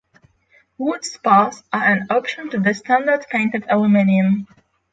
[0.79, 4.47] Wood spars are an option to the standard painted aluminum.